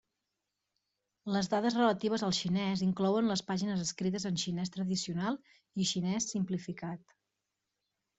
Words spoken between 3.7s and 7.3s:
escrites en xinès tradicional i xinès simplificat.